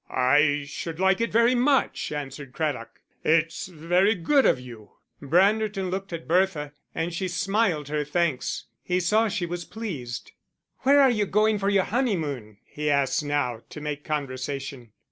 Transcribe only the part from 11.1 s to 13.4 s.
you going for your honeymoon?" he asked